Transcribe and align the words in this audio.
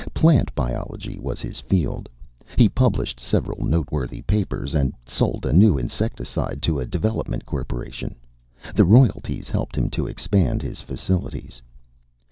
Plant 0.15 0.55
biology 0.55 1.19
was 1.19 1.41
his 1.41 1.59
field. 1.59 2.09
He 2.57 2.67
published 2.67 3.19
several 3.19 3.63
noteworthy 3.63 4.23
papers, 4.23 4.73
and 4.73 4.95
sold 5.05 5.45
a 5.45 5.53
new 5.53 5.77
insecticide 5.77 6.63
to 6.63 6.79
a 6.79 6.87
development 6.87 7.45
corporation. 7.45 8.15
The 8.73 8.83
royalties 8.83 9.47
helped 9.49 9.77
him 9.77 9.91
to 9.91 10.07
expand 10.07 10.63
his 10.63 10.81
facilities. 10.81 11.61